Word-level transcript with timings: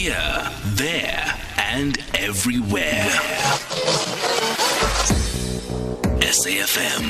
Here, 0.00 0.50
there, 0.64 1.38
and 1.58 1.98
everywhere. 2.14 3.04
SAFM 6.20 7.04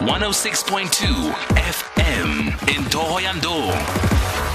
106.2 0.00 1.30
FM 1.54 2.48
in 2.76 2.82
Thohoyandou. 2.90 4.47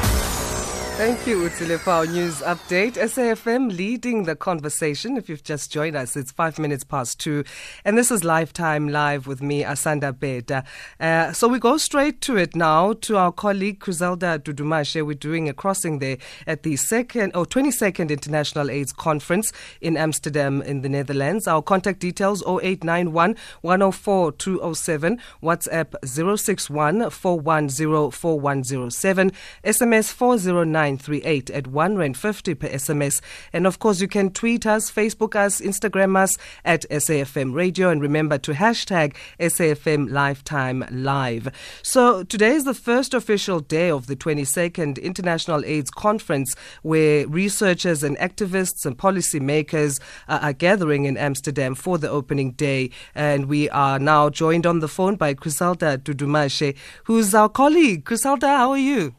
Thank 0.95 1.25
you, 1.25 1.39
Utsile, 1.39 2.07
news 2.13 2.41
update. 2.41 2.93
SAFM 2.93 3.75
leading 3.75 4.25
the 4.25 4.35
conversation. 4.35 5.17
If 5.17 5.27
you've 5.27 5.43
just 5.43 5.71
joined 5.71 5.95
us, 5.95 6.15
it's 6.15 6.31
five 6.31 6.59
minutes 6.59 6.83
past 6.83 7.19
two. 7.19 7.43
And 7.83 7.97
this 7.97 8.11
is 8.11 8.23
Lifetime 8.23 8.87
Live 8.87 9.25
with 9.25 9.41
me, 9.41 9.63
Asanda 9.63 10.17
Beda. 10.17 10.63
Uh, 10.99 11.31
so 11.31 11.47
we 11.47 11.57
go 11.57 11.77
straight 11.77 12.21
to 12.21 12.37
it 12.37 12.55
now 12.55 12.93
to 12.93 13.17
our 13.17 13.31
colleague, 13.31 13.79
Criselda 13.79 14.37
Dudumashe. 14.37 15.03
We're 15.03 15.15
doing 15.15 15.49
a 15.49 15.53
crossing 15.53 15.97
there 15.97 16.19
at 16.45 16.61
the 16.61 16.75
second 16.75 17.35
or 17.35 17.47
22nd 17.47 18.11
International 18.11 18.69
AIDS 18.69 18.93
Conference 18.93 19.51
in 19.81 19.97
Amsterdam 19.97 20.61
in 20.61 20.83
the 20.83 20.89
Netherlands. 20.89 21.47
Our 21.47 21.63
contact 21.63 22.01
details 22.01 22.43
0891 22.43 23.35
104 23.61 24.31
207, 24.33 25.19
WhatsApp 25.41 25.95
061 26.05 27.09
410 27.09 28.11
4107, 28.11 29.31
SMS 29.63 30.13
409 30.13 30.82
0938 30.83 31.49
at 31.51 31.67
1 31.67 31.95
Rand 31.95 32.17
50 32.17 32.55
per 32.55 32.67
SMS. 32.67 33.21
And 33.53 33.65
of 33.65 33.79
course, 33.79 34.01
you 34.01 34.07
can 34.07 34.31
tweet 34.31 34.65
us, 34.65 34.91
Facebook 34.91 35.35
us, 35.35 35.61
Instagram 35.61 36.17
us 36.17 36.37
at 36.65 36.85
SAFM 36.89 37.53
Radio. 37.53 37.89
And 37.89 38.01
remember 38.01 38.37
to 38.39 38.53
hashtag 38.53 39.15
SAFM 39.39 40.11
Lifetime 40.11 40.85
Live. 40.91 41.49
So 41.81 42.23
today 42.23 42.51
is 42.51 42.65
the 42.65 42.73
first 42.73 43.13
official 43.13 43.59
day 43.59 43.89
of 43.89 44.07
the 44.07 44.15
22nd 44.15 45.01
International 45.01 45.63
AIDS 45.65 45.89
Conference 45.89 46.55
where 46.81 47.27
researchers 47.27 48.03
and 48.03 48.17
activists 48.17 48.85
and 48.85 48.97
policymakers 48.97 49.99
uh, 50.27 50.39
are 50.41 50.53
gathering 50.53 51.05
in 51.05 51.17
Amsterdam 51.17 51.75
for 51.75 51.97
the 51.97 52.09
opening 52.09 52.51
day. 52.51 52.89
And 53.15 53.45
we 53.45 53.69
are 53.69 53.99
now 53.99 54.29
joined 54.29 54.65
on 54.65 54.79
the 54.79 54.87
phone 54.87 55.15
by 55.15 55.33
Criselda 55.33 55.97
Dudumashe, 55.97 56.75
who's 57.05 57.33
our 57.33 57.49
colleague. 57.49 58.03
Criselda, 58.05 58.47
how 58.47 58.71
are 58.71 58.77
you? 58.77 59.15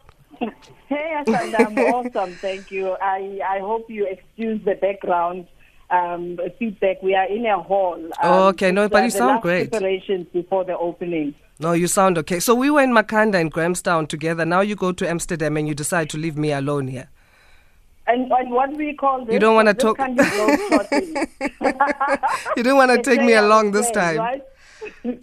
Hey, 0.88 1.14
Asanda, 1.16 1.66
I'm 1.66 1.78
awesome. 1.78 2.34
Thank 2.34 2.70
you. 2.70 2.94
I, 3.00 3.40
I 3.48 3.58
hope 3.60 3.88
you 3.88 4.06
excuse 4.06 4.62
the 4.64 4.74
background 4.74 5.46
um, 5.90 6.38
feedback. 6.58 7.02
We 7.02 7.14
are 7.14 7.26
in 7.26 7.46
a 7.46 7.60
hall. 7.60 7.94
Um, 7.94 8.12
oh, 8.22 8.48
okay. 8.48 8.70
No, 8.70 8.88
but 8.88 9.04
you 9.04 9.10
sound 9.10 9.40
great. 9.42 9.70
Preparations 9.70 10.26
before 10.32 10.64
the 10.64 10.76
opening. 10.76 11.34
No, 11.58 11.72
you 11.72 11.86
sound 11.86 12.18
okay. 12.18 12.38
So 12.38 12.54
we 12.54 12.70
were 12.70 12.82
in 12.82 12.92
Makhanda 12.92 13.40
and 13.40 13.50
Grahamstown 13.50 14.06
together. 14.08 14.44
Now 14.44 14.60
you 14.60 14.76
go 14.76 14.92
to 14.92 15.08
Amsterdam 15.08 15.56
and 15.56 15.66
you 15.66 15.74
decide 15.74 16.10
to 16.10 16.18
leave 16.18 16.36
me 16.36 16.52
alone 16.52 16.88
here. 16.88 17.08
And, 18.06 18.30
and 18.30 18.50
what 18.50 18.76
we 18.76 18.94
call 18.94 19.24
this, 19.24 19.32
you 19.32 19.38
don't 19.38 19.54
want 19.54 19.68
to 19.68 19.74
talk. 19.74 19.98
you 22.56 22.62
don't 22.62 22.76
want 22.76 22.90
to 22.90 23.02
take 23.02 23.22
me 23.22 23.32
along 23.32 23.70
this 23.70 23.90
time. 23.90 24.18
Right? 24.18 24.42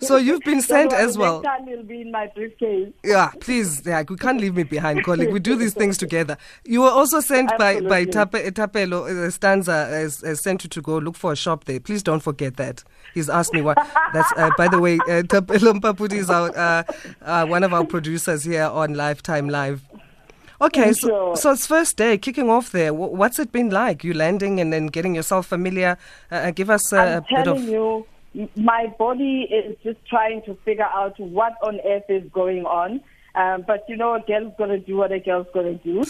So 0.02 0.18
you've 0.26 0.42
been 0.42 0.62
sent 0.62 0.94
as 0.94 1.18
well. 1.18 1.42
Next 1.42 1.58
time 1.58 1.68
you'll 1.68 1.84
be 1.84 2.02
in 2.02 2.12
my 2.12 2.28
briefcase. 2.34 2.94
Yeah, 3.04 3.32
please. 3.40 3.86
Yeah, 3.86 4.04
we 4.08 4.16
can't 4.16 4.40
leave 4.40 4.56
me 4.56 4.64
behind, 4.64 5.04
colleague. 5.06 5.32
We 5.32 5.40
do 5.40 5.56
these 5.56 5.74
things 5.74 5.98
together. 5.98 6.38
You 6.66 6.82
were 6.82 6.90
also 6.90 7.20
sent 7.20 7.52
by 7.58 7.82
by 7.82 8.06
Tape, 8.06 8.54
Tapelo 8.54 9.10
uh, 9.10 9.30
Stanza 9.32 9.86
has, 9.86 10.22
has 10.22 10.42
sent 10.42 10.64
you 10.64 10.70
to 10.70 10.82
go 10.82 10.98
look 10.98 11.16
for 11.16 11.32
a 11.32 11.36
shop 11.36 11.66
there. 11.66 11.80
Please 11.80 12.04
don't 12.04 12.22
forget 12.22 12.58
that. 12.58 12.84
He's 13.14 13.30
asked 13.30 13.54
me 13.54 13.62
what. 13.62 13.78
That's 14.14 14.32
uh, 14.38 14.50
by 14.58 14.68
the 14.68 14.80
way, 14.80 14.96
uh, 14.96 15.24
Tapelo 15.32 15.80
Mpaputi 15.80 16.14
is 16.14 16.30
our, 16.30 16.56
uh, 16.58 16.84
uh, 17.22 17.46
one 17.46 17.64
of 17.64 17.74
our 17.74 17.86
producers 17.86 18.44
here 18.44 18.66
on 18.66 18.94
Lifetime 18.94 19.50
Live. 19.50 19.82
Okay, 20.62 20.94
so, 20.94 21.34
so 21.34 21.54
it's 21.54 21.66
first 21.66 21.98
day, 21.98 22.20
kicking 22.20 22.48
off 22.48 22.72
there. 22.72 22.94
What's 22.94 23.40
it 23.40 23.52
been 23.52 23.72
like? 23.72 24.04
You 24.04 24.14
landing 24.14 24.60
and 24.60 24.72
then 24.72 24.88
getting 24.88 25.16
yourself 25.16 25.48
familiar? 25.48 25.98
Uh, 26.32 26.36
uh 26.36 26.52
give 26.52 26.70
us 26.70 26.94
a, 26.94 27.18
a 27.18 27.26
bit 27.28 27.48
of. 27.48 27.64
You, 27.64 28.06
my 28.56 28.94
body 28.98 29.48
is 29.52 29.78
just 29.84 29.98
trying 30.08 30.42
to 30.44 30.56
figure 30.64 30.86
out 30.86 31.20
what 31.20 31.54
on 31.64 31.80
earth 31.86 32.10
is 32.10 32.24
going 32.32 32.66
on. 32.66 33.02
Um, 33.34 33.64
but 33.66 33.86
you 33.88 33.96
know, 33.96 34.14
a 34.16 34.20
girl's 34.20 34.54
gonna 34.58 34.80
do 34.80 34.98
what 34.98 35.12
a 35.12 35.20
girl's 35.20 35.48
gonna 35.54 35.76
do. 35.76 36.04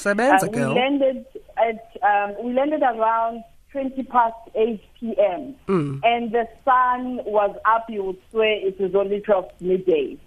Uh, 0.47 0.47
we 0.51 0.79
landed 0.81 1.25
at 1.57 1.97
um, 2.01 2.35
we 2.43 2.53
landed 2.53 2.81
around 2.81 3.43
20 3.71 4.03
past 4.03 4.35
8 4.55 4.81
p.m. 4.99 5.55
Mm. 5.67 6.01
and 6.03 6.31
the 6.31 6.47
sun 6.65 7.21
was 7.25 7.55
up. 7.65 7.85
You 7.89 8.03
would 8.05 8.21
swear 8.31 8.67
it 8.67 8.79
was 8.79 8.95
only 8.95 9.21
12 9.21 9.45
midday, 9.59 10.17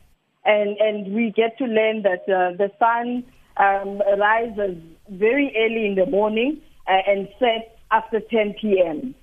and 0.44 0.76
and 0.78 1.12
we 1.14 1.32
get 1.34 1.58
to 1.58 1.64
learn 1.64 2.02
that 2.02 2.22
uh, 2.28 2.56
the 2.56 2.70
sun 2.78 3.24
um, 3.56 4.00
rises 4.18 4.76
very 5.10 5.52
early 5.56 5.86
in 5.86 5.94
the 5.96 6.06
morning 6.06 6.60
uh, 6.86 6.92
and 7.06 7.28
sets 7.38 7.70
after 7.90 8.20
10 8.20 8.54
p.m. 8.60 9.14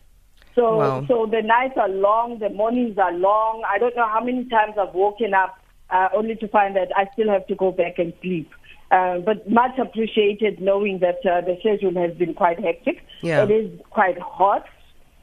So, 0.55 0.77
wow. 0.77 1.05
so 1.07 1.27
the 1.29 1.41
nights 1.41 1.75
are 1.77 1.89
long, 1.89 2.39
the 2.39 2.49
mornings 2.49 2.97
are 2.97 3.13
long. 3.13 3.63
I 3.69 3.77
don't 3.77 3.95
know 3.95 4.07
how 4.07 4.23
many 4.23 4.45
times 4.45 4.73
I've 4.77 4.93
woken 4.93 5.33
up 5.33 5.57
uh, 5.89 6.09
only 6.13 6.35
to 6.35 6.47
find 6.47 6.75
that 6.75 6.89
I 6.95 7.07
still 7.13 7.29
have 7.29 7.47
to 7.47 7.55
go 7.55 7.71
back 7.71 7.99
and 7.99 8.13
sleep. 8.21 8.49
Uh, 8.91 9.19
but 9.19 9.49
much 9.49 9.77
appreciated 9.79 10.59
knowing 10.59 10.99
that 10.99 11.19
uh, 11.25 11.39
the 11.41 11.55
schedule 11.61 11.93
has 11.95 12.15
been 12.17 12.33
quite 12.33 12.59
hectic. 12.59 13.01
Yeah. 13.21 13.43
It 13.43 13.51
is 13.51 13.79
quite 13.89 14.19
hot. 14.19 14.65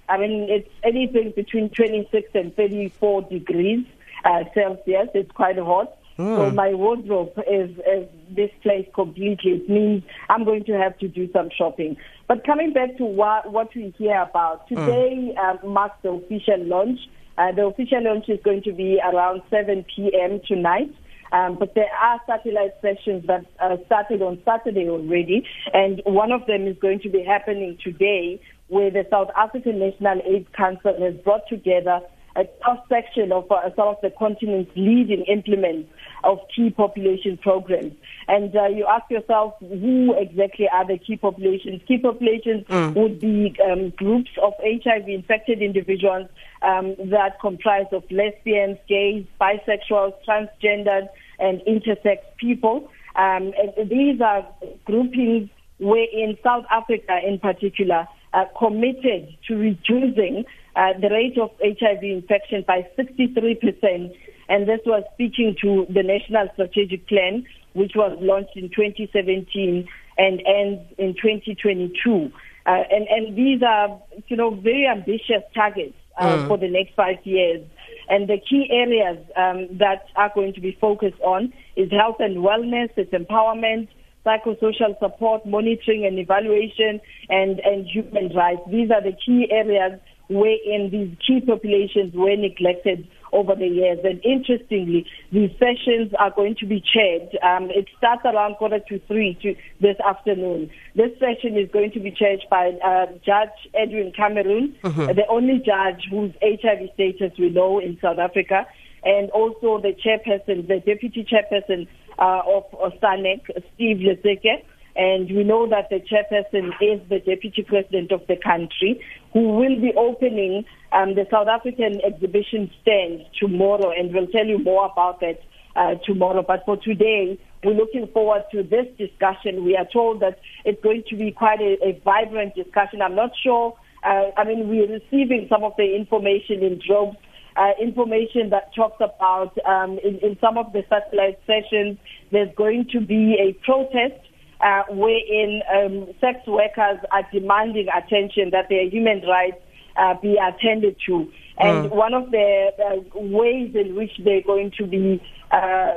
I 0.08 0.16
mean, 0.16 0.46
it's 0.48 0.70
anything 0.82 1.34
between 1.36 1.68
26 1.70 2.30
and 2.34 2.56
34 2.56 3.22
degrees 3.22 3.84
uh, 4.24 4.44
Celsius. 4.54 5.08
It's 5.14 5.30
quite 5.32 5.58
hot. 5.58 5.94
Mm. 6.18 6.36
So 6.36 6.50
my 6.50 6.74
wardrobe 6.74 7.32
is, 7.48 7.70
is 7.78 8.08
displaced 8.34 8.92
completely. 8.92 9.52
It 9.52 9.68
means 9.68 10.02
I'm 10.28 10.44
going 10.44 10.64
to 10.64 10.72
have 10.72 10.98
to 10.98 11.08
do 11.08 11.30
some 11.32 11.48
shopping. 11.56 11.96
But 12.26 12.44
coming 12.44 12.72
back 12.72 12.96
to 12.98 13.04
what, 13.04 13.50
what 13.52 13.68
we 13.74 13.94
hear 13.96 14.20
about, 14.20 14.68
hmm. 14.68 14.74
today 14.74 15.34
mm. 15.36 15.64
marks 15.64 15.96
the 16.02 16.10
official 16.10 16.64
launch. 16.64 16.98
Uh, 17.38 17.52
the 17.52 17.66
official 17.66 18.02
launch 18.02 18.28
is 18.28 18.40
going 18.44 18.62
to 18.64 18.72
be 18.72 18.98
around 19.00 19.42
7 19.48 19.84
p.m. 19.94 20.40
tonight. 20.46 20.92
Um, 21.30 21.56
but 21.58 21.74
there 21.74 21.90
are 22.02 22.20
satellite 22.26 22.74
sessions 22.80 23.26
that 23.26 23.44
uh, 23.60 23.76
started 23.86 24.22
on 24.22 24.40
Saturday 24.44 24.88
already, 24.88 25.46
and 25.74 26.00
one 26.06 26.32
of 26.32 26.46
them 26.46 26.66
is 26.66 26.76
going 26.80 27.00
to 27.00 27.10
be 27.10 27.22
happening 27.22 27.76
today, 27.84 28.40
where 28.68 28.90
the 28.90 29.04
South 29.10 29.28
African 29.36 29.78
National 29.78 30.20
AIDS 30.24 30.48
Council 30.56 30.94
has 30.98 31.14
brought 31.22 31.46
together 31.48 32.00
a 32.38 32.44
cross 32.62 32.78
section 32.88 33.32
of 33.32 33.50
uh, 33.50 33.68
some 33.74 33.88
of 33.88 33.96
the 34.02 34.10
continent's 34.10 34.70
leading 34.76 35.24
implements 35.24 35.90
of 36.22 36.38
key 36.54 36.70
population 36.70 37.36
programs. 37.36 37.92
And 38.28 38.54
uh, 38.54 38.66
you 38.66 38.86
ask 38.86 39.10
yourself, 39.10 39.54
who 39.60 40.14
exactly 40.16 40.68
are 40.72 40.86
the 40.86 40.98
key 40.98 41.16
populations? 41.16 41.82
Key 41.88 41.98
populations 41.98 42.64
mm. 42.66 42.94
would 42.94 43.18
be 43.20 43.56
um, 43.68 43.90
groups 43.90 44.30
of 44.40 44.52
HIV 44.62 45.08
infected 45.08 45.62
individuals 45.62 46.28
um, 46.62 46.94
that 47.10 47.40
comprise 47.40 47.86
of 47.92 48.04
lesbians, 48.10 48.78
gays, 48.88 49.24
bisexuals, 49.40 50.14
transgendered, 50.26 51.08
and 51.40 51.60
intersex 51.62 52.18
people. 52.36 52.90
Um, 53.16 53.52
and 53.58 53.90
these 53.90 54.20
are 54.20 54.46
groupings 54.84 55.50
where 55.78 56.06
in 56.12 56.36
South 56.44 56.66
Africa 56.70 57.18
in 57.26 57.38
particular, 57.38 58.06
uh, 58.34 58.44
committed 58.58 59.36
to 59.46 59.56
reducing 59.56 60.44
uh, 60.76 60.92
the 61.00 61.08
rate 61.10 61.38
of 61.38 61.50
HIV 61.62 62.02
infection 62.02 62.64
by 62.66 62.86
63%. 62.98 64.14
And 64.48 64.68
this 64.68 64.80
was 64.86 65.02
speaking 65.14 65.56
to 65.62 65.86
the 65.92 66.02
National 66.02 66.48
Strategic 66.54 67.06
Plan, 67.08 67.44
which 67.74 67.92
was 67.94 68.16
launched 68.20 68.56
in 68.56 68.70
2017 68.70 69.88
and 70.16 70.42
ends 70.46 70.82
in 70.98 71.14
2022. 71.14 72.32
Uh, 72.66 72.82
and, 72.90 73.06
and 73.08 73.36
these 73.36 73.62
are, 73.62 74.00
you 74.28 74.36
know, 74.36 74.54
very 74.54 74.86
ambitious 74.86 75.42
targets 75.54 75.94
uh, 76.18 76.36
mm. 76.36 76.48
for 76.48 76.58
the 76.58 76.68
next 76.68 76.94
five 76.94 77.16
years. 77.24 77.64
And 78.10 78.28
the 78.28 78.38
key 78.38 78.68
areas 78.70 79.18
um, 79.36 79.78
that 79.78 80.06
are 80.16 80.32
going 80.34 80.54
to 80.54 80.60
be 80.60 80.76
focused 80.80 81.20
on 81.20 81.52
is 81.76 81.90
health 81.90 82.16
and 82.20 82.38
wellness, 82.38 82.90
it's 82.96 83.12
empowerment, 83.12 83.88
psychosocial 84.28 84.98
support, 84.98 85.46
monitoring 85.46 86.04
and 86.04 86.18
evaluation, 86.18 87.00
and, 87.30 87.60
and 87.60 87.86
human 87.86 88.34
rights. 88.36 88.60
These 88.70 88.90
are 88.90 89.02
the 89.02 89.16
key 89.24 89.48
areas 89.50 89.98
wherein 90.28 90.90
these 90.90 91.16
key 91.26 91.40
populations 91.40 92.12
were 92.14 92.36
neglected 92.36 93.08
over 93.32 93.54
the 93.54 93.66
years. 93.66 93.98
And 94.04 94.22
interestingly, 94.24 95.06
these 95.32 95.50
sessions 95.58 96.12
are 96.18 96.30
going 96.30 96.56
to 96.60 96.66
be 96.66 96.82
chaired. 96.82 97.28
Um, 97.42 97.70
it 97.70 97.86
starts 97.96 98.22
around 98.24 98.56
quarter 98.56 98.78
to 98.88 99.00
three 99.06 99.38
to 99.42 99.54
this 99.80 99.96
afternoon. 100.06 100.70
This 100.94 101.12
session 101.18 101.56
is 101.56 101.70
going 101.70 101.92
to 101.92 102.00
be 102.00 102.10
chaired 102.10 102.40
by 102.50 102.72
uh, 102.84 103.06
Judge 103.24 103.56
Edwin 103.74 104.12
Cameron, 104.16 104.76
uh-huh. 104.84 105.12
the 105.14 105.26
only 105.28 105.62
judge 105.64 106.04
whose 106.10 106.32
HIV 106.42 106.90
status 106.94 107.32
we 107.38 107.50
know 107.50 107.78
in 107.78 107.98
South 108.00 108.18
Africa, 108.18 108.66
and 109.04 109.30
also 109.30 109.80
the 109.80 109.94
chairperson, 109.94 110.66
the 110.68 110.80
deputy 110.84 111.24
chairperson 111.24 111.86
uh, 112.18 112.42
of, 112.46 112.64
SANAC, 113.00 113.42
Steve 113.74 113.98
Letsike. 113.98 114.64
And 114.96 115.30
we 115.30 115.44
know 115.44 115.68
that 115.68 115.90
the 115.90 116.00
chairperson 116.00 116.70
is 116.80 117.00
the 117.08 117.20
deputy 117.20 117.62
president 117.62 118.10
of 118.10 118.26
the 118.26 118.36
country 118.36 119.00
who 119.32 119.56
will 119.56 119.80
be 119.80 119.92
opening 119.96 120.64
um, 120.92 121.14
the 121.14 121.24
South 121.30 121.46
African 121.46 122.00
exhibition 122.04 122.70
stand 122.82 123.24
tomorrow. 123.38 123.92
And 123.96 124.12
we'll 124.12 124.26
tell 124.26 124.46
you 124.46 124.58
more 124.58 124.86
about 124.86 125.20
that 125.20 125.40
uh, 125.76 125.94
tomorrow. 126.04 126.42
But 126.42 126.64
for 126.64 126.76
today, 126.76 127.38
we're 127.62 127.74
looking 127.74 128.08
forward 128.08 128.42
to 128.52 128.64
this 128.64 128.86
discussion. 128.98 129.64
We 129.64 129.76
are 129.76 129.86
told 129.92 130.20
that 130.20 130.40
it's 130.64 130.82
going 130.82 131.04
to 131.10 131.16
be 131.16 131.30
quite 131.30 131.60
a, 131.60 131.78
a 131.84 132.00
vibrant 132.04 132.56
discussion. 132.56 133.00
I'm 133.00 133.14
not 133.14 133.30
sure. 133.40 133.76
Uh, 134.02 134.30
I 134.36 134.44
mean, 134.44 134.68
we're 134.68 134.88
receiving 134.88 135.46
some 135.48 135.62
of 135.62 135.74
the 135.76 135.94
information 135.94 136.62
in 136.62 136.80
droves. 136.84 137.16
Uh, 137.56 137.72
information 137.80 138.50
that 138.50 138.72
talks 138.74 139.00
about 139.00 139.56
um, 139.66 139.98
in, 140.04 140.18
in, 140.18 140.38
some 140.40 140.56
of 140.56 140.72
the 140.72 140.84
satellite 140.88 141.38
sessions, 141.46 141.98
there's 142.30 142.54
going 142.56 142.86
to 142.92 143.00
be 143.00 143.36
a 143.40 143.52
protest 143.64 144.20
uh, 144.60 144.82
wherein 144.90 145.62
um, 145.74 146.06
sex 146.20 146.38
workers 146.46 146.98
are 147.10 147.26
demanding 147.32 147.88
attention 147.88 148.50
that 148.50 148.68
their 148.68 148.88
human 148.88 149.22
rights 149.22 149.60
uh, 149.96 150.14
be 150.22 150.36
attended 150.36 150.96
to. 151.06 151.30
And 151.58 151.90
mm. 151.90 151.94
one 151.94 152.14
of 152.14 152.30
the 152.30 152.70
uh, 152.78 153.18
ways 153.18 153.74
in 153.74 153.94
which 153.96 154.12
they're 154.24 154.42
going 154.42 154.72
to 154.78 154.86
be 154.86 155.20
uh, 155.50 155.94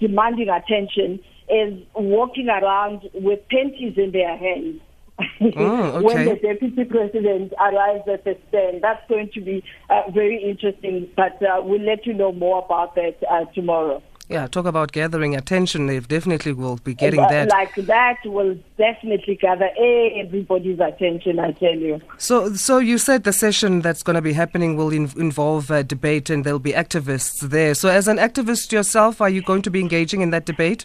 demanding 0.00 0.48
attention 0.48 1.20
is 1.48 1.82
walking 1.94 2.48
around 2.48 3.08
with 3.14 3.40
panties 3.48 3.94
in 3.96 4.12
their 4.12 4.36
hands. 4.36 4.80
oh, 5.40 5.82
okay. 5.82 6.04
when 6.04 6.24
the 6.26 6.36
deputy 6.36 6.84
president 6.84 7.52
arrives 7.60 8.06
at 8.08 8.24
the 8.24 8.36
stand. 8.48 8.82
That's 8.82 9.06
going 9.08 9.30
to 9.34 9.40
be 9.40 9.64
uh, 9.90 10.02
very 10.12 10.42
interesting, 10.42 11.08
but 11.16 11.42
uh, 11.42 11.60
we'll 11.62 11.82
let 11.82 12.06
you 12.06 12.14
know 12.14 12.32
more 12.32 12.64
about 12.64 12.94
that 12.94 13.16
uh, 13.28 13.44
tomorrow. 13.46 14.02
Yeah, 14.28 14.46
talk 14.46 14.66
about 14.66 14.92
gathering 14.92 15.34
attention. 15.34 15.86
They 15.86 16.00
definitely 16.00 16.52
will 16.52 16.76
be 16.76 16.92
getting 16.92 17.20
that. 17.20 17.48
Like 17.48 17.74
that 17.76 18.18
will 18.26 18.58
definitely 18.76 19.36
gather 19.36 19.70
everybody's 19.78 20.80
attention, 20.80 21.38
I 21.38 21.52
tell 21.52 21.74
you. 21.74 22.02
So, 22.18 22.52
so 22.52 22.76
you 22.76 22.98
said 22.98 23.24
the 23.24 23.32
session 23.32 23.80
that's 23.80 24.02
going 24.02 24.16
to 24.16 24.22
be 24.22 24.34
happening 24.34 24.76
will 24.76 24.90
in, 24.90 25.10
involve 25.16 25.70
uh, 25.70 25.82
debate 25.82 26.28
and 26.28 26.44
there'll 26.44 26.58
be 26.58 26.72
activists 26.72 27.40
there. 27.40 27.72
So, 27.72 27.88
as 27.88 28.06
an 28.06 28.18
activist 28.18 28.70
yourself, 28.70 29.22
are 29.22 29.30
you 29.30 29.40
going 29.40 29.62
to 29.62 29.70
be 29.70 29.80
engaging 29.80 30.20
in 30.20 30.28
that 30.30 30.44
debate? 30.44 30.84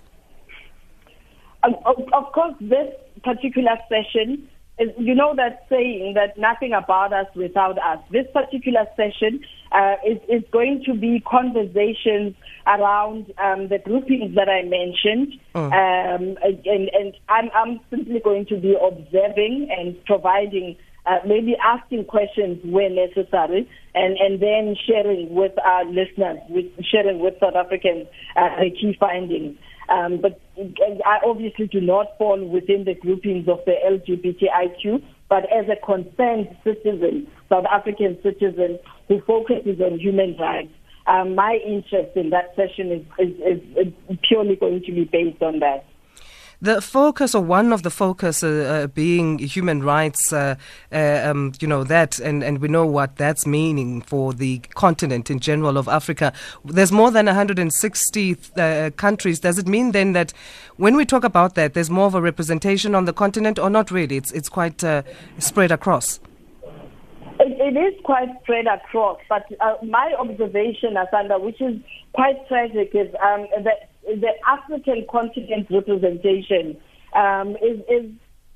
Um, 1.64 1.76
of, 1.86 1.98
of 2.14 2.32
course, 2.32 2.56
this 2.62 2.94
particular 3.24 3.78
session 3.90 4.50
you 4.98 5.14
know 5.14 5.36
that 5.36 5.66
saying 5.70 6.14
that 6.16 6.38
nothing 6.38 6.74
about 6.74 7.14
us 7.14 7.28
without 7.36 7.78
us. 7.78 8.00
This 8.12 8.26
particular 8.34 8.86
session 8.96 9.42
uh, 9.72 9.96
is, 10.06 10.18
is 10.28 10.44
going 10.52 10.84
to 10.86 10.96
be 10.96 11.22
conversations 11.30 12.36
around 12.66 13.32
um, 13.38 13.68
the 13.68 13.80
groupings 13.84 14.36
that 14.36 14.50
I 14.50 14.64
mentioned, 14.64 15.40
oh. 15.54 15.66
um, 15.66 16.38
and, 16.44 16.90
and 16.90 17.14
I'm, 17.30 17.50
I'm, 17.54 17.80
simply 17.90 18.20
going 18.24 18.46
to 18.48 18.58
be 18.58 18.76
observing 18.76 19.70
and 19.78 20.04
providing. 20.06 20.78
Uh, 21.06 21.18
maybe 21.28 21.54
asking 21.62 22.06
questions 22.06 22.58
where 22.64 22.90
necessary, 22.90 23.70
and, 23.94 24.16
and 24.16 24.42
then 24.42 24.74
sharing 24.88 25.36
with 25.36 25.52
our 25.66 25.84
listeners, 25.84 26.38
with, 26.48 26.64
sharing 26.82 27.20
with 27.20 27.34
South 27.42 27.56
Africans 27.56 28.08
uh, 28.38 28.48
the 28.62 28.72
key 28.72 28.96
findings. 28.98 29.58
Um, 29.90 30.22
but 30.22 30.40
I 31.06 31.20
obviously 31.26 31.68
do 31.68 31.82
not 31.82 32.18
fall 32.18 32.44
within 32.48 32.86
the 32.86 32.96
groupings 32.96 33.48
of 33.48 33.60
the 33.66 33.74
LGBTIQ, 33.86 35.04
but 35.30 35.44
as 35.52 35.66
a 35.70 35.86
concerned 35.86 36.56
citizen, 36.64 37.28
South 37.50 37.66
African 37.72 38.18
citizen 38.24 38.80
who 39.08 39.22
focuses 39.22 39.82
on 39.82 40.00
human 40.00 40.38
rights, 40.38 40.72
um, 41.08 41.36
my 41.36 41.60
interest 41.66 42.16
in 42.16 42.30
that 42.30 42.56
session 42.56 43.06
is, 43.20 43.30
is, 43.42 43.62
is 44.10 44.18
purely 44.28 44.56
going 44.56 44.82
to 44.86 44.92
be 44.92 45.04
based 45.04 45.42
on 45.42 45.60
that. 45.60 45.86
The 46.64 46.80
focus, 46.82 47.36
or 47.36 47.44
one 47.44 47.74
of 47.74 47.84
the 47.84 47.90
focus, 47.90 48.42
uh, 48.42 48.48
uh, 48.48 48.88
being 48.88 49.38
human 49.38 49.84
rights, 49.84 50.32
uh, 50.32 50.56
uh, 50.94 51.22
um, 51.26 51.52
you 51.60 51.68
know 51.68 51.84
that, 51.84 52.20
and, 52.20 52.42
and 52.42 52.60
we 52.60 52.70
know 52.70 52.86
what 52.86 53.18
that's 53.18 53.46
meaning 53.46 54.00
for 54.00 54.32
the 54.32 54.60
continent 54.74 55.30
in 55.30 55.42
general 55.42 55.78
of 55.78 55.90
Africa. 55.90 56.32
There's 56.64 56.94
more 56.94 57.12
than 57.12 57.26
160 57.26 58.38
uh, 58.56 58.92
countries. 58.96 59.42
Does 59.42 59.60
it 59.60 59.68
mean 59.68 59.92
then 59.92 60.14
that 60.14 60.32
when 60.78 60.96
we 60.96 61.04
talk 61.04 61.26
about 61.26 61.56
that, 61.56 61.74
there's 61.74 61.90
more 61.90 62.06
of 62.06 62.16
a 62.16 62.22
representation 62.22 62.96
on 62.96 63.04
the 63.04 63.14
continent, 63.14 63.60
or 63.60 63.70
not 63.70 63.92
really? 63.92 64.16
It's 64.16 64.32
it's 64.32 64.48
quite 64.48 64.86
uh, 64.86 65.04
spread 65.40 65.70
across. 65.70 66.22
It, 67.42 67.76
is 67.76 68.00
quite 68.06 68.30
spread 68.42 68.68
across, 68.68 69.20
but 69.28 69.44
my 69.84 70.14
observation, 70.18 70.94
Asanda, 70.94 71.42
which 71.42 71.60
is 71.60 71.82
quite 72.14 72.48
tragic, 72.48 72.92
is 72.94 73.14
um, 73.22 73.48
that 73.66 73.90
the 74.06 74.32
African 74.48 75.06
continent 75.10 75.68
representation 75.70 76.78
um, 77.16 77.56
is, 77.58 77.80
is 77.90 78.12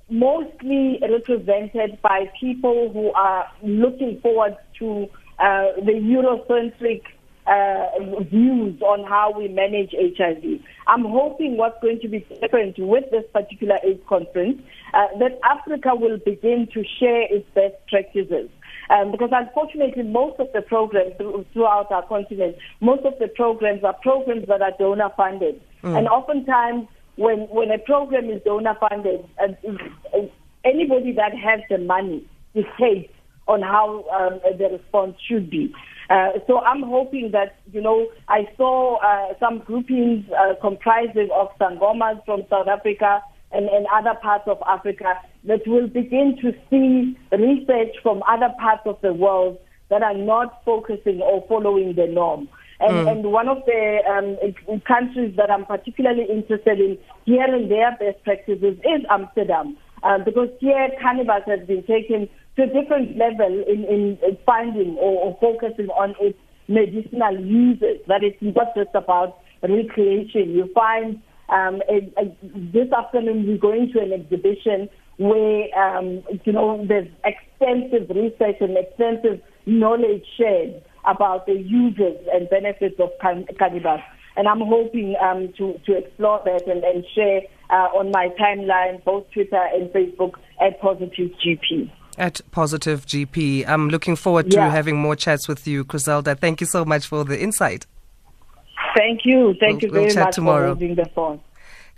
mostly 0.10 1.00
represented 1.02 2.02
by 2.02 2.32
people 2.40 2.90
who 2.92 3.12
are 3.14 3.46
looking 3.64 4.20
forward 4.22 4.56
to 4.80 5.08
uh, 5.40 5.74
the 5.86 5.94
Eurocentric 5.94 7.02
uh, 7.48 8.22
views 8.24 8.82
on 8.82 9.04
how 9.06 9.32
we 9.38 9.48
manage 9.48 9.92
HIV. 9.92 10.60
I'm 10.88 11.06
hoping 11.06 11.58
what's 11.58 11.80
going 11.82 12.00
to 12.02 12.08
be 12.08 12.20
different 12.42 12.78
with 12.78 13.10
this 13.12 13.24
particular 13.32 13.78
AIDS 13.84 14.02
conference, 14.08 14.62
uh, 14.94 15.08
that 15.20 15.40
Africa 15.44 15.92
will 15.94 16.18
begin 16.18 16.68
to 16.74 16.84
share 17.00 17.34
its 17.34 17.48
best 17.56 17.76
practices. 17.88 18.50
Um, 18.90 19.12
because 19.12 19.30
unfortunately, 19.34 20.04
most 20.04 20.40
of 20.40 20.48
the 20.54 20.62
programs 20.62 21.14
throughout 21.54 21.92
our 21.92 22.06
continent, 22.08 22.56
most 22.80 23.06
of 23.06 23.14
the 23.20 23.28
programs 23.28 23.84
are 23.84 23.94
programs 24.02 24.48
that 24.48 24.62
are 24.62 24.74
donor 24.80 25.10
funded. 25.18 25.62
Mm. 25.84 25.98
And 25.98 26.08
oftentimes, 26.08 26.88
when, 27.16 27.40
when 27.50 27.72
a 27.72 27.80
program 27.80 28.30
is 28.30 28.42
donor 28.44 28.76
funded, 28.80 29.28
uh, 29.44 29.48
anybody 30.64 31.12
that 31.14 31.34
has 31.36 31.60
the 31.70 31.80
money 31.80 32.26
dictates 32.54 33.14
on 33.48 33.62
how 33.62 34.06
um, 34.10 34.40
the 34.58 34.70
response 34.70 35.16
should 35.28 35.50
be. 35.50 35.74
Uh, 36.10 36.32
so 36.48 36.60
I'm 36.60 36.84
hoping 36.84 37.32
that, 37.32 37.58
you 37.74 37.82
know, 37.82 38.08
I 38.30 38.48
saw 38.56 38.98
uh, 38.98 39.34
some 39.40 39.60
groupings 39.60 40.26
uh, 40.32 40.54
comprising 40.62 41.30
of 41.34 41.50
Sangomas 41.60 42.24
from 42.26 42.44
South 42.50 42.68
Africa, 42.68 43.22
and, 43.52 43.70
and 43.70 43.88
other 43.94 44.14
parts 44.22 44.44
of 44.48 44.62
Africa 44.68 45.16
that 45.48 45.66
will 45.66 45.88
begin 45.88 46.38
to 46.42 46.54
see 46.70 47.18
research 47.32 47.96
from 48.04 48.22
other 48.28 48.54
parts 48.60 48.84
of 48.86 48.98
the 49.02 49.14
world 49.14 49.58
that 49.90 50.04
are 50.04 50.14
not 50.14 50.62
focusing 50.66 51.22
or 51.22 51.46
following 51.48 51.96
the 51.96 52.06
norm. 52.08 52.50
And, 52.80 52.94
mm. 52.94 53.12
and 53.12 53.32
one 53.32 53.48
of 53.48 53.58
the 53.66 54.00
um, 54.08 54.80
countries 54.82 55.36
that 55.38 55.50
I'm 55.50 55.66
particularly 55.66 56.26
interested 56.30 56.80
in 56.80 56.98
hearing 57.26 57.70
their 57.70 57.98
best 57.98 58.24
practices 58.24 58.78
is 58.80 59.06
Amsterdam. 59.10 59.78
Um, 60.04 60.24
because 60.24 60.50
here 60.60 60.90
cannabis 61.02 61.44
has 61.48 61.66
been 61.66 61.84
taken 61.84 62.30
to 62.56 62.64
a 62.64 62.68
different 62.68 63.18
level 63.18 63.64
in, 63.68 63.84
in 63.86 64.38
finding 64.46 64.96
or, 64.98 65.32
or 65.32 65.38
focusing 65.42 65.90
on 65.90 66.14
its 66.20 66.38
medicinal 66.68 67.40
uses, 67.40 67.98
that 68.08 68.24
it's 68.24 68.38
not 68.42 68.76
just 68.76 68.94
about 68.94 69.40
recreation. 69.64 70.52
You 70.52 70.70
find 70.76 71.20
um, 71.50 71.82
this 72.74 72.92
afternoon 72.92 73.48
we're 73.48 73.58
going 73.58 73.92
to 73.94 74.00
an 74.02 74.14
exhibition 74.14 74.90
where 75.18 75.78
um, 75.78 76.24
you 76.46 76.54
know 76.54 76.86
there's 76.88 77.08
extensive 77.26 78.10
research 78.10 78.58
and 78.62 78.78
extensive 78.78 79.42
knowledge 79.66 80.24
shared 80.38 80.82
about 81.06 81.46
the 81.46 81.54
uses 81.54 82.18
and 82.32 82.50
benefits 82.50 83.00
of 83.00 83.10
cannabis. 83.22 84.02
And 84.36 84.48
I'm 84.48 84.62
hoping 84.62 85.16
um, 85.22 85.52
to, 85.58 85.80
to 85.88 85.98
explore 85.98 86.42
that 86.46 86.68
and, 86.68 86.84
and 86.84 87.04
share 87.16 87.42
uh, 87.72 87.90
on 87.98 88.12
my 88.12 88.30
timeline, 88.40 89.04
both 89.04 89.26
Twitter 89.32 89.64
and 89.74 89.90
Facebook, 89.90 90.34
at 90.62 90.80
Positive 90.80 91.32
GP. 91.44 91.90
At 92.20 92.42
Positive 92.52 93.06
GP. 93.06 93.68
I'm 93.68 93.90
looking 93.90 94.16
forward 94.16 94.52
to 94.52 94.58
yeah. 94.58 94.70
having 94.70 94.98
more 94.98 95.16
chats 95.16 95.48
with 95.48 95.68
you, 95.68 95.84
Criselda. 95.86 96.38
Thank 96.38 96.62
you 96.62 96.68
so 96.68 96.86
much 96.86 97.08
for 97.08 97.24
the 97.24 97.40
insight. 97.42 97.88
Thank 98.96 99.22
you. 99.26 99.56
Thank 99.60 99.82
we'll, 99.82 99.88
you 99.88 99.92
very 99.92 100.06
we'll 100.06 100.26
much 100.26 100.36
tomorrow. 100.36 100.74
for 100.74 100.80
holding 100.80 100.96
the 100.96 101.06
phone. 101.16 101.42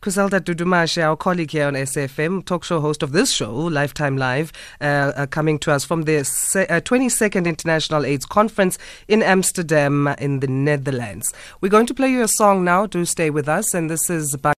Criselda 0.01 0.39
Dudumashe, 0.39 1.03
our 1.03 1.17
colleague 1.17 1.51
here 1.51 1.67
on 1.67 1.73
SFM, 1.73 2.45
talk 2.45 2.63
show 2.63 2.79
host 2.79 3.03
of 3.03 3.11
this 3.11 3.31
show, 3.31 3.53
Lifetime 3.53 4.15
Live, 4.15 4.53
uh, 4.79 5.11
uh, 5.15 5.25
coming 5.25 5.59
to 5.59 5.73
us 5.73 5.83
from 5.83 6.03
the 6.03 6.23
se- 6.23 6.67
uh, 6.67 6.79
22nd 6.79 7.45
International 7.45 8.05
AIDS 8.05 8.25
Conference 8.25 8.77
in 9.09 9.21
Amsterdam 9.21 10.07
in 10.17 10.39
the 10.39 10.47
Netherlands. 10.47 11.33
We're 11.59 11.67
going 11.67 11.85
to 11.87 11.93
play 11.93 12.11
you 12.11 12.23
a 12.23 12.29
song 12.29 12.63
now. 12.63 12.85
Do 12.85 13.03
stay 13.03 13.29
with 13.29 13.49
us, 13.49 13.73
and 13.73 13.89
this 13.89 14.09
is 14.09 14.37
by 14.37 14.53